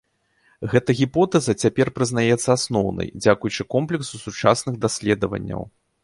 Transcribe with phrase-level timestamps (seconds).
[0.71, 5.61] Гэта гіпотэза цяпер прызнаецца асноўнай дзякуючы комплексу сучасных даследаванняў.